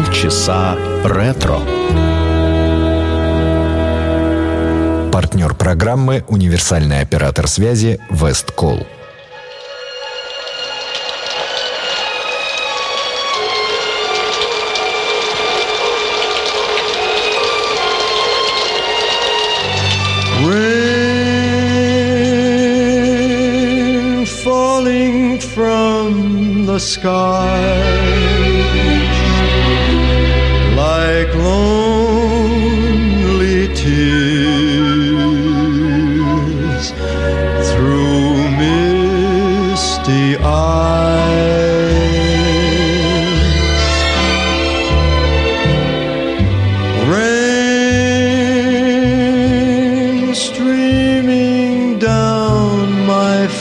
[0.00, 1.58] Полчаса ретро.
[5.12, 8.86] Партнер программы «Универсальный оператор связи Весткол».
[20.46, 21.04] Rain
[24.24, 28.39] falling from the sky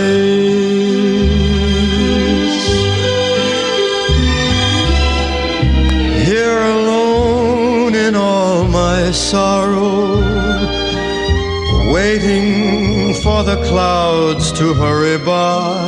[6.31, 10.21] Here alone in all my sorrow,
[11.93, 15.80] waiting for the clouds to hurry by,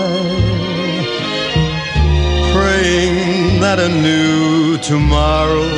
[3.74, 5.70] that a new tomorrow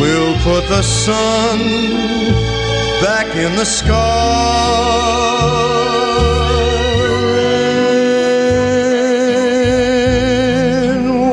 [0.00, 1.58] will put the sun
[3.00, 3.94] back in the sky.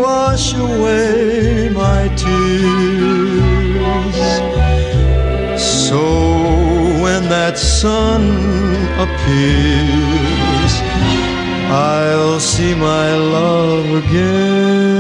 [0.06, 2.56] Wash away my tears.
[5.86, 6.02] So
[7.04, 8.22] when that sun
[9.06, 10.74] appears,
[11.70, 14.93] I'll see my love again.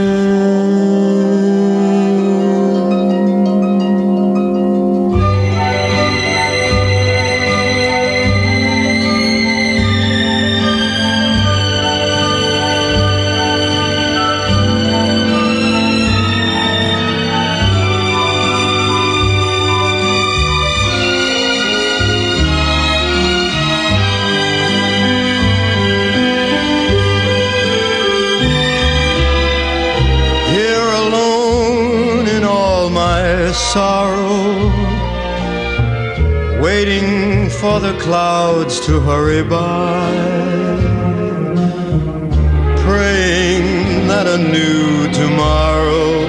[44.33, 46.25] A new tomorrow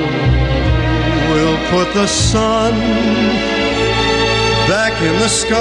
[1.32, 2.74] will put the sun
[4.68, 5.54] back in the sky.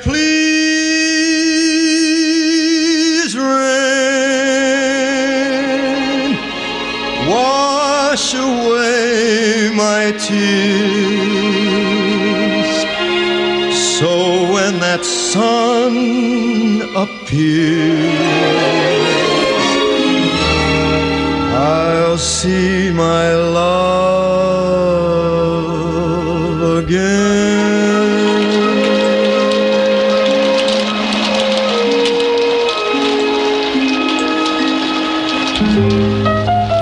[0.00, 0.56] Please,
[3.36, 3.50] rain,
[7.28, 11.20] wash away my tears.
[13.98, 14.10] So
[14.54, 18.09] when that sun appears,
[22.40, 24.00] see my love
[26.80, 27.20] again.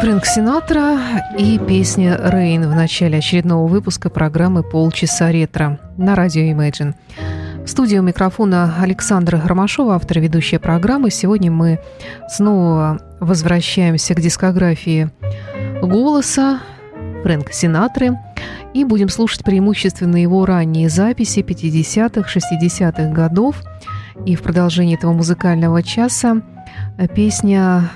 [0.01, 0.99] Фрэнк Синатра
[1.37, 6.95] и песня «Рейн» в начале очередного выпуска программы «Полчаса ретро» на радио Imagine.
[7.65, 11.11] В студии у микрофона Александра Ромашова, автор ведущая программы.
[11.11, 11.81] Сегодня мы
[12.29, 15.11] снова возвращаемся к дискографии
[15.83, 16.61] голоса
[17.23, 18.19] Фрэнка Синатры
[18.75, 23.63] и будем слушать преимущественно его ранние записи 50-х, 60-х годов.
[24.27, 26.43] И в продолжении этого музыкального часа
[27.15, 27.91] песня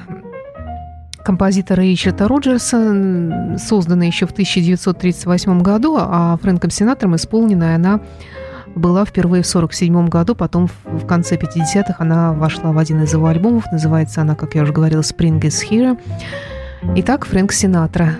[1.24, 8.00] композитора Ричарда Роджерса, созданная еще в 1938 году, а Фрэнком Синатором исполненная она
[8.74, 13.26] была впервые в 1947 году, потом в- конце 50-х она вошла в один из его
[13.26, 15.98] альбомов, называется она, как я уже говорила, «Spring is Here».
[16.96, 18.16] Итак, Фрэнк Синатра.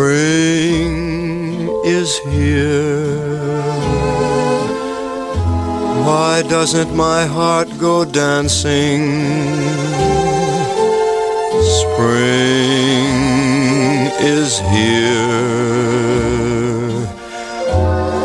[0.00, 3.59] Spring is here.
[6.10, 9.02] Why doesn't my heart go dancing?
[11.80, 13.06] Spring
[14.36, 15.30] is here.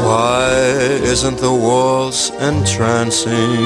[0.08, 0.50] Why
[1.14, 3.62] isn't the waltz entrancing?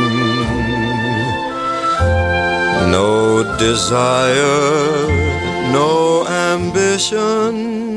[2.97, 5.07] No desire,
[5.71, 7.88] no ambition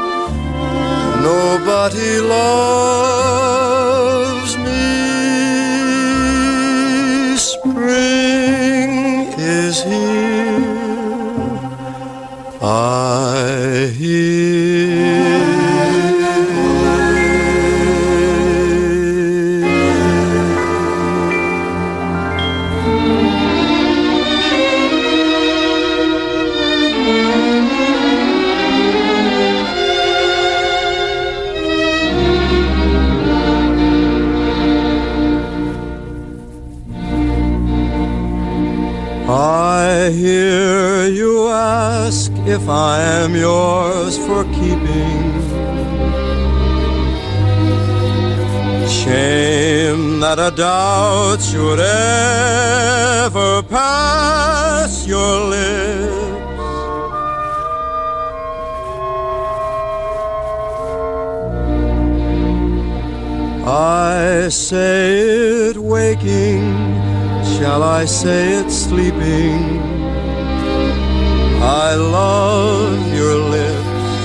[1.23, 3.10] nobody loves
[42.61, 45.31] if I am yours for keeping.
[48.87, 56.21] Shame that a doubt should ever pass your lips.
[63.65, 67.00] I say it waking,
[67.61, 69.61] shall I say it sleeping?
[71.61, 74.17] I love your lips.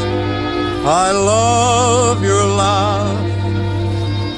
[1.04, 3.28] I love your laugh.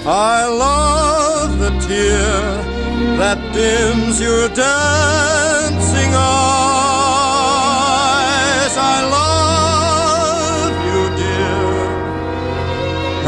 [0.05, 2.33] I love the tear
[3.21, 6.35] that dims your dancing eyes.
[8.97, 11.73] I love you, dear.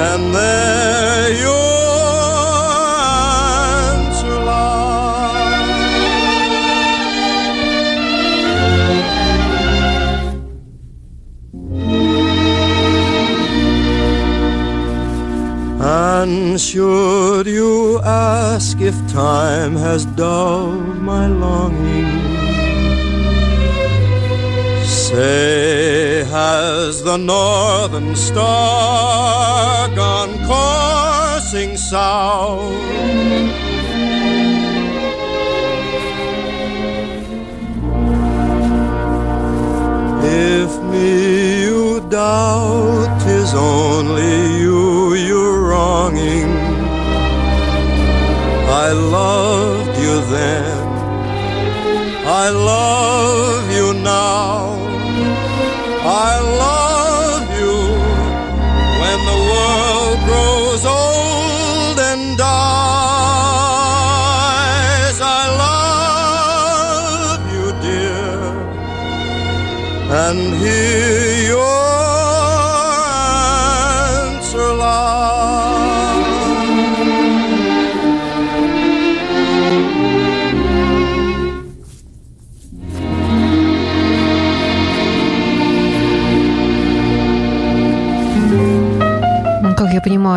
[0.08, 1.79] And there you
[16.60, 22.04] should you ask if time has dulled my longing,
[24.84, 32.74] say, has the northern star gone coursing south?
[40.22, 44.59] If me you doubt, tis only
[48.82, 50.88] I loved you then,
[52.26, 53.59] I love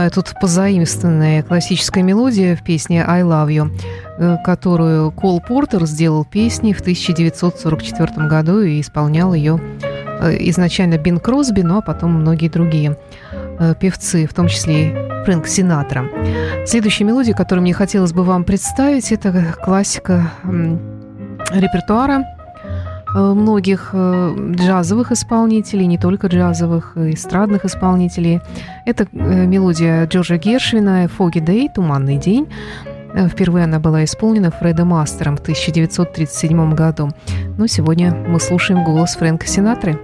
[0.10, 3.72] тут позаимствованная классическая мелодия в песне «I love you»,
[4.18, 9.60] э, которую Кол Портер сделал песни в 1944 году и исполнял ее
[10.20, 12.98] э, изначально Бин Кросби, ну а потом многие другие
[13.60, 14.94] э, певцы, в том числе и
[15.26, 16.10] Фрэнк Синатра.
[16.66, 20.32] Следующая мелодия, которую мне хотелось бы вам представить, это классика
[21.52, 22.26] репертуара
[23.14, 28.42] многих джазовых исполнителей, не только джазовых, эстрадных исполнителей.
[28.86, 32.48] Это мелодия Джорджа Гершвина «Фоги Дэй» «Туманный день».
[33.30, 37.12] Впервые она была исполнена Фредом Мастером в 1937 году.
[37.58, 40.00] Но сегодня мы слушаем голос Фрэнка Синатры.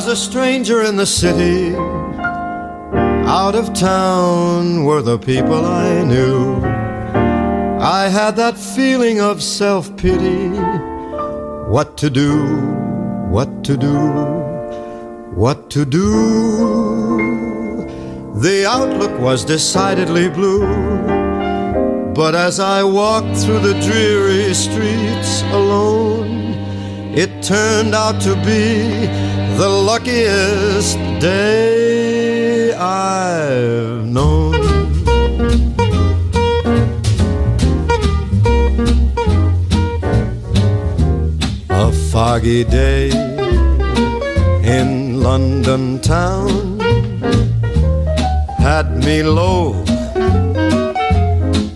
[0.00, 1.76] Was a stranger in the city.
[3.26, 6.54] Out of town were the people I knew.
[7.78, 10.48] I had that feeling of self pity.
[11.74, 12.46] What to do,
[13.28, 13.98] what to do,
[15.34, 16.08] what to do.
[18.46, 20.64] The outlook was decidedly blue.
[22.14, 26.39] But as I walked through the dreary streets alone,
[27.12, 29.06] it turned out to be
[29.56, 34.54] the luckiest day I've known.
[41.70, 43.10] A foggy day
[44.62, 46.78] in London town
[48.58, 49.72] had me low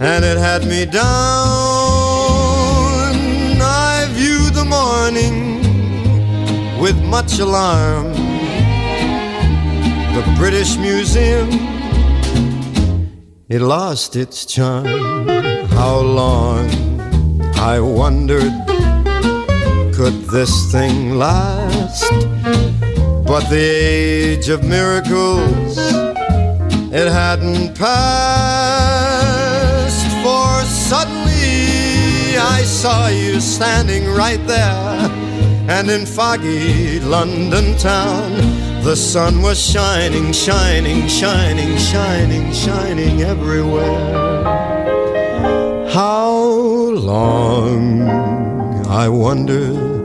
[0.01, 1.74] and it had me down.
[6.85, 8.13] With much alarm.
[10.13, 11.49] The British Museum,
[13.49, 14.85] it lost its charm.
[15.79, 16.69] How long,
[17.73, 18.53] I wondered,
[19.97, 22.05] could this thing last?
[23.31, 25.79] But the age of miracles,
[27.01, 28.85] it hadn't passed.
[30.23, 30.51] For
[30.91, 35.24] suddenly I saw you standing right there
[35.69, 38.33] and in foggy London town,
[38.83, 44.45] the sun was shining, shining, shining, shining, shining everywhere.
[45.91, 46.31] How
[46.93, 48.03] long,
[48.89, 50.05] I wondered,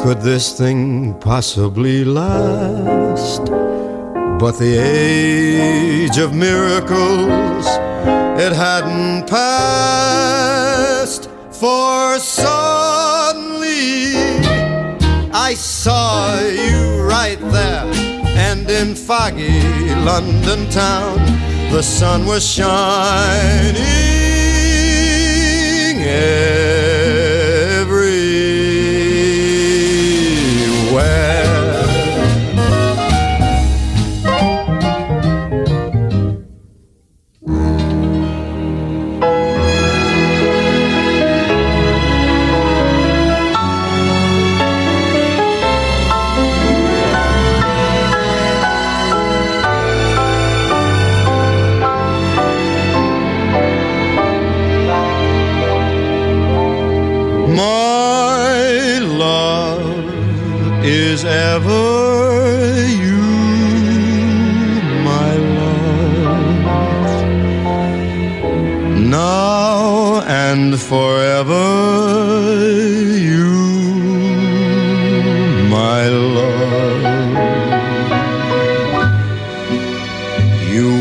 [0.00, 3.44] could this thing possibly last?
[4.38, 7.66] But the age of miracles,
[8.40, 13.03] it hadn't passed for suddenly
[15.46, 17.84] I saw you right there,
[18.48, 19.60] and in foggy
[19.96, 21.18] London town,
[21.70, 23.53] the sun was shining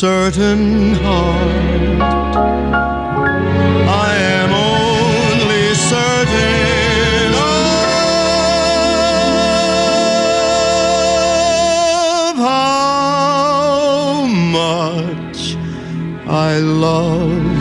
[0.00, 2.02] Uncertain heart.
[3.88, 7.34] I am only certain
[12.26, 13.06] of how
[14.52, 15.56] much
[16.28, 17.57] I love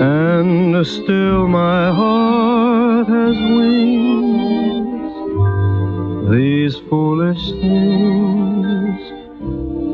[0.00, 5.14] and still my heart has wings.
[6.30, 9.00] These foolish things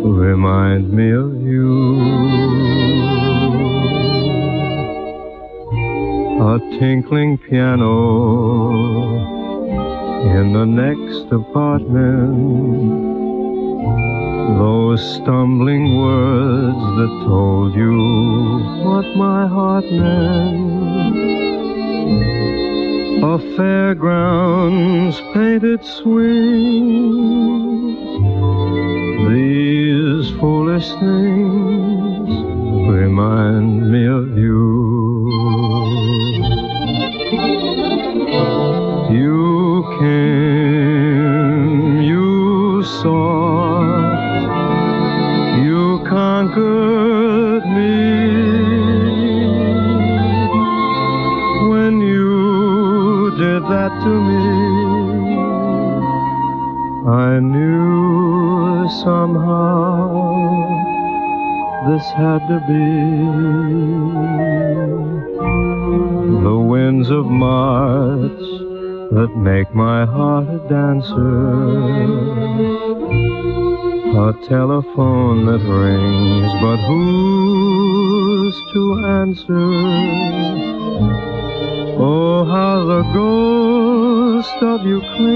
[0.05, 2.55] remind me of you.
[6.55, 7.91] a tinkling piano
[10.39, 13.24] in the next apartment.
[14.47, 17.93] Those stumbling words that told you
[18.85, 21.25] what my heart meant.
[23.25, 26.85] A fairground's painted swings.
[29.31, 32.31] These foolish things
[32.89, 34.74] remind me of you.
[62.05, 62.87] This had to be.
[66.43, 68.41] The winds of March
[69.13, 71.55] that make my heart a dancer.
[74.29, 78.83] A telephone that rings, but who's to
[79.23, 79.71] answer?
[81.97, 85.34] Oh, how the ghost of you clings.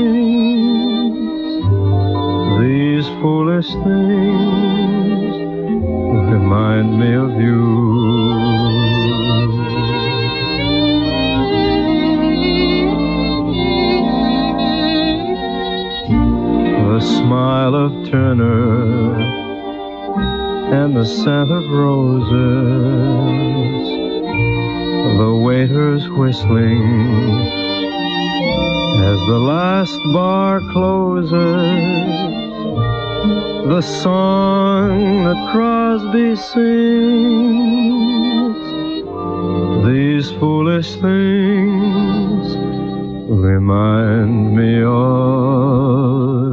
[20.70, 22.28] And the scent of roses,
[25.18, 26.82] the waiters whistling
[29.00, 31.32] as the last bar closes,
[33.66, 36.68] the song that Crosby sings,
[39.86, 42.56] these foolish things
[43.30, 46.47] remind me of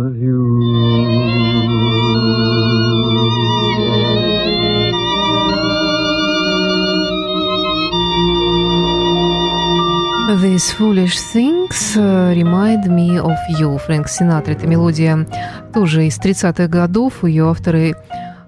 [10.46, 13.80] These Foolish Things э, Remind Me of You.
[13.80, 14.52] Фрэнк Синатра.
[14.52, 15.26] Это мелодия
[15.74, 17.24] тоже из 30-х годов.
[17.24, 17.96] Ее авторы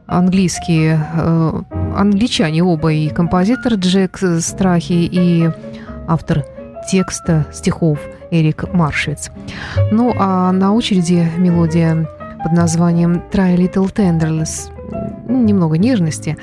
[0.05, 1.61] английские, э,
[1.95, 5.49] англичане оба, и композитор Джек Страхи, и
[6.07, 6.45] автор
[6.87, 7.97] текста стихов
[8.29, 9.31] Эрик Маршвиц.
[9.89, 12.07] Ну, а на очереди мелодия
[12.43, 14.69] под названием «Try a Little Tenderness»,
[15.27, 16.37] немного нежности.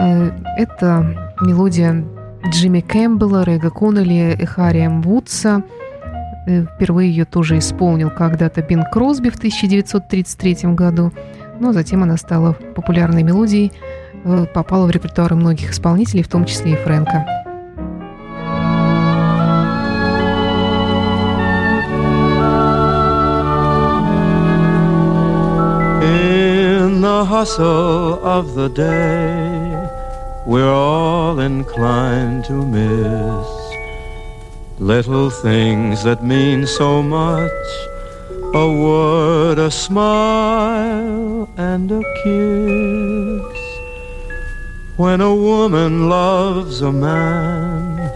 [0.00, 2.04] Э, это мелодия
[2.48, 5.62] Джимми Кэмпбелла, Рега Коннелли и Харри Вудса.
[6.46, 11.12] Э, впервые ее тоже исполнил когда-то Бин Кросби в 1933 году,
[11.58, 13.72] но затем она стала популярной мелодией,
[14.24, 17.26] э, попала в репертуары многих исполнителей, в том числе и Фрэнка.
[26.02, 29.53] In the hustle of the day
[30.46, 33.46] we're all inclined to miss
[34.78, 37.50] little things that mean so much
[38.54, 43.60] a word, a smile, and a kiss.
[44.96, 48.12] When a woman loves a man,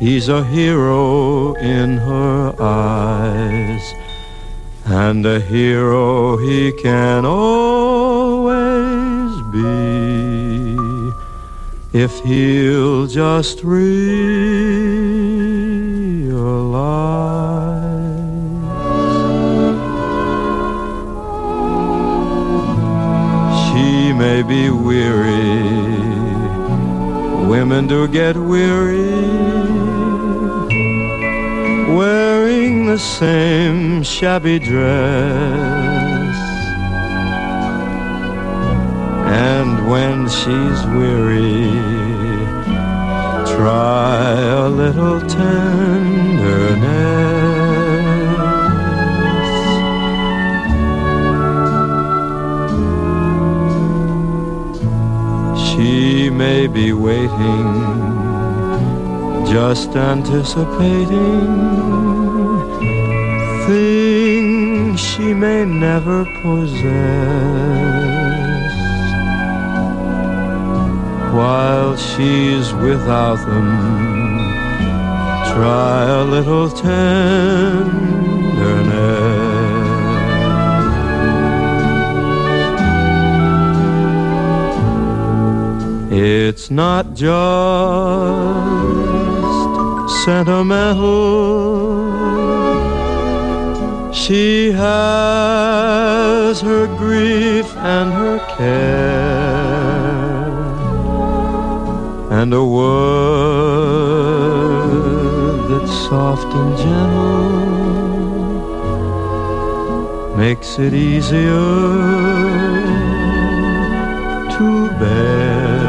[0.00, 3.94] he's a hero in her eyes.
[4.86, 8.52] and a hero he can always
[9.52, 9.95] be
[11.92, 13.96] if he'll just realize
[23.70, 25.56] she may be weary
[27.48, 29.16] women do get weary
[31.96, 36.36] wearing the same shabby dress.
[39.28, 41.75] And when she's weary,
[43.56, 44.32] try
[44.64, 45.56] a little tenderness.
[55.66, 57.66] She may be waiting
[59.46, 61.46] just anticipating
[63.66, 67.85] things she may never possess.
[71.36, 73.68] While she's without them,
[75.52, 78.06] try a little tenderness.
[86.10, 87.36] It's not just
[90.24, 91.36] sentimental.
[94.12, 99.15] She has her grief and her care,
[102.40, 102.86] and a word
[105.70, 107.56] that's soft and gentle
[110.36, 111.66] makes it easier
[114.56, 114.66] to
[115.00, 115.86] bear.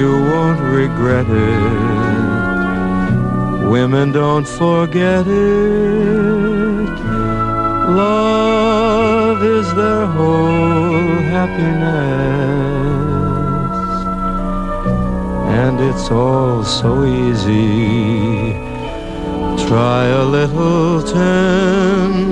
[0.00, 1.60] you won't regret it.
[3.68, 6.90] Women don't forget it.
[7.98, 8.79] Love
[9.42, 11.70] is their whole happiness.
[15.62, 18.52] And it's all so easy.
[19.66, 22.30] Try a little tenderness.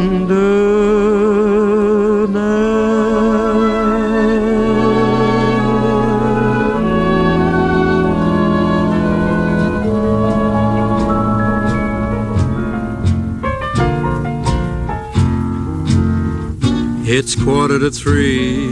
[17.10, 18.68] It's quarter to three.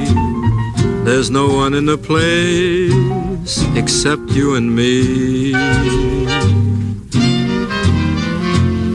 [1.07, 5.55] There's no one in the place except you and me.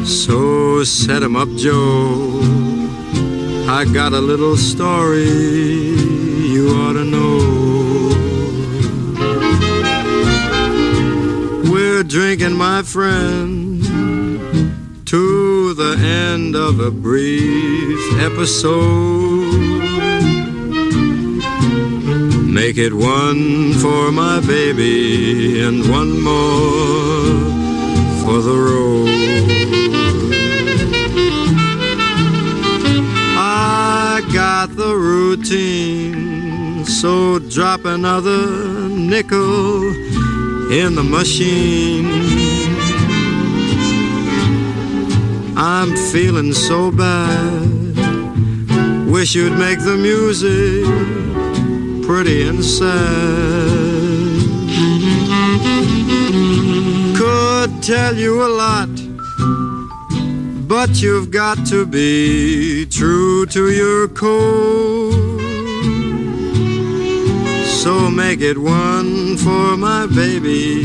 [0.06, 2.40] So set 'em up, Joe.
[3.68, 5.26] I got a little story
[6.54, 7.40] you ought to know.
[11.72, 13.82] We're drinking, my friend,
[15.06, 19.31] to the end of a brief episode.
[22.52, 27.24] Make it one for my baby and one more
[28.22, 29.08] for the road.
[33.38, 39.96] I got the routine, so drop another nickel
[40.74, 42.06] in the machine.
[45.56, 47.96] I'm feeling so bad.
[49.10, 51.31] Wish you'd make the music
[52.14, 52.90] pretty and sad.
[57.18, 58.94] Could tell you a lot,
[60.68, 65.40] but you've got to be true to your code.
[67.82, 70.84] So make it one for my baby,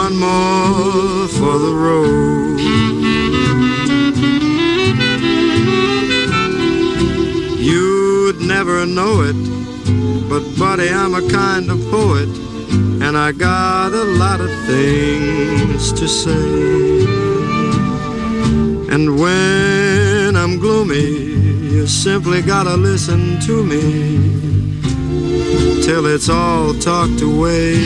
[0.00, 2.58] one more for the road.
[7.60, 9.57] You'd never know it,
[10.28, 12.28] but buddy, I'm a kind of poet,
[13.02, 16.98] and I got a lot of things to say.
[18.92, 21.10] And when I'm gloomy,
[21.74, 24.80] you simply gotta listen to me
[25.82, 27.84] till it's all talked away.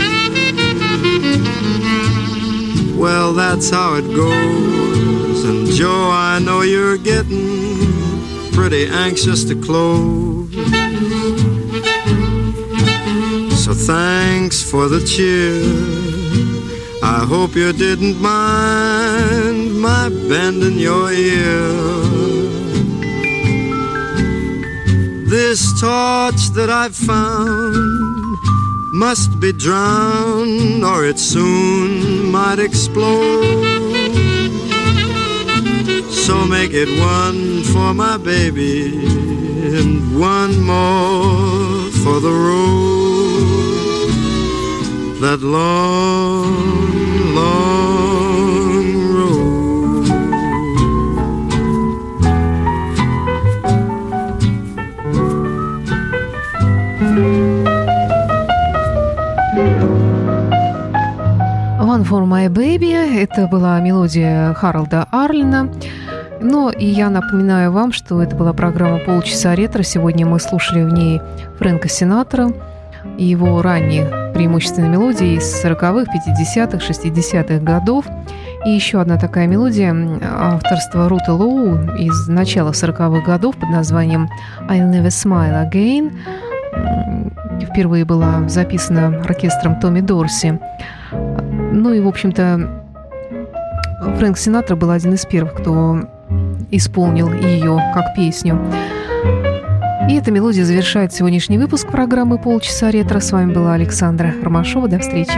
[2.96, 5.44] Well, that's how it goes.
[5.44, 10.41] And Joe, I know you're getting pretty anxious to close.
[13.74, 15.60] Thanks for the cheer.
[17.02, 22.12] I hope you didn't mind my bending your ear.
[25.26, 28.36] This torch that I've found
[28.92, 33.64] must be drowned or it soon might explode.
[36.10, 39.06] So make it one for my baby
[39.76, 42.51] and one more for the road.
[45.22, 46.50] That long,
[47.32, 48.82] long
[49.14, 50.08] road.
[61.78, 62.90] One for my baby–
[63.22, 65.72] это была мелодия Харалда Арлина.
[66.40, 69.84] Но и я напоминаю вам, что это была программа «Полчаса ретро».
[69.84, 71.20] Сегодня мы слушали в ней
[71.60, 72.52] Фрэнка Синатора
[73.22, 78.04] и его ранние преимущественно мелодии из 40-х, 50-х, 60-х годов.
[78.66, 84.28] И еще одна такая мелодия авторства Рута Лоу из начала 40-х годов под названием
[84.68, 86.12] «I'll never smile again».
[87.70, 90.58] Впервые была записана оркестром Томми Дорси.
[91.12, 92.82] Ну и, в общем-то,
[94.18, 96.00] Фрэнк Синатра был один из первых, кто
[96.72, 98.58] исполнил ее как песню.
[100.08, 103.20] И эта мелодия завершает сегодняшний выпуск программы «Полчаса ретро».
[103.20, 104.88] С вами была Александра Ромашова.
[104.88, 105.32] До встречи.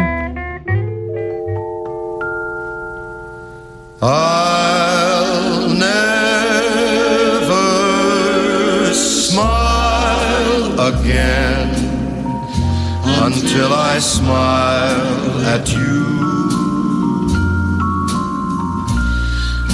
[13.24, 16.04] Until I smile at you.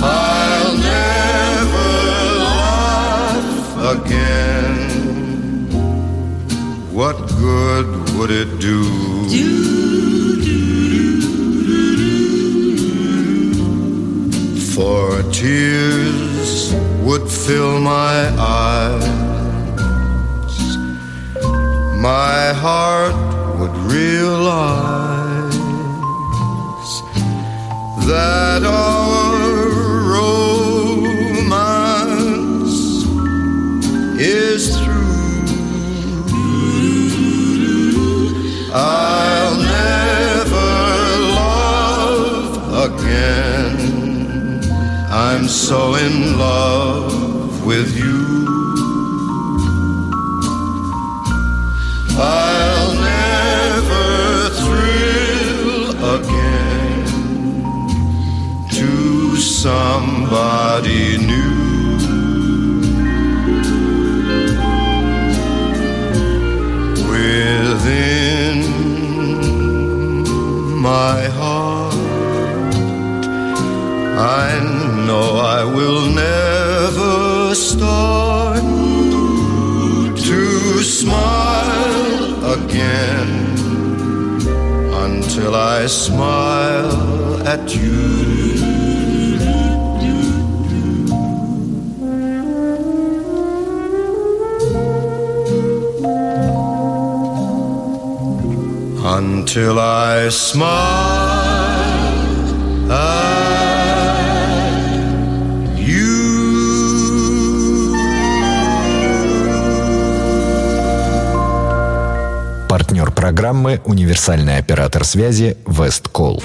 [0.03, 1.91] I'll never
[2.45, 4.50] laugh again.
[7.01, 8.83] What good would it do?
[14.75, 19.07] For tears would fill my eyes.
[21.97, 23.17] My heart
[23.59, 24.90] would realize
[45.71, 48.10] so in love with you.
[85.83, 87.91] I smile at you.
[99.03, 101.30] Until I smile
[113.31, 116.43] программы «Универсальный оператор связи Весткол».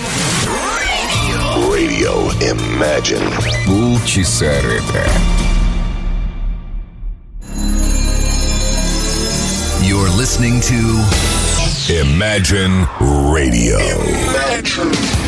[1.55, 3.27] Radio Imagine.
[3.65, 5.03] Полчаса ретро.
[9.81, 11.01] You're listening to
[11.89, 12.87] Imagine
[13.33, 13.79] Radio.
[13.79, 15.24] Imagine.